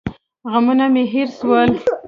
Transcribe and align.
غمونه 0.51 0.85
مې 0.93 1.03
هېر 1.13 1.29
سول. 1.37 1.69